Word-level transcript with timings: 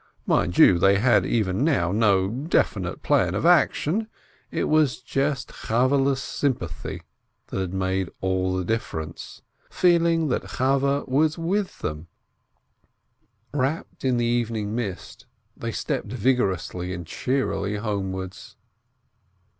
Mind 0.25 0.57
you, 0.57 0.79
they 0.79 0.97
had 0.97 1.27
even 1.27 1.63
now 1.63 1.91
no 1.91 2.27
definite 2.27 3.03
plan 3.03 3.35
of 3.35 3.45
action, 3.45 4.07
it 4.49 4.63
was 4.63 4.99
just 4.99 5.51
Chavvehle's 5.67 6.19
sympathy 6.19 7.03
474 7.49 7.49
BLINKIN 7.49 7.51
that 7.51 7.61
had 7.61 7.73
made 7.75 8.09
all 8.19 8.57
the 8.57 8.65
difference— 8.65 9.43
feeling 9.69 10.27
that 10.29 10.53
Chaweh 10.57 11.07
was 11.07 11.37
with 11.37 11.77
them! 11.81 12.07
Wrapped 13.53 14.03
in 14.03 14.17
the 14.17 14.25
evening 14.25 14.73
mist, 14.73 15.27
they 15.55 15.71
stepped 15.71 16.11
vigorously 16.11 16.95
and 16.95 17.05
cheerily 17.05 17.75
homewards. 17.75 18.55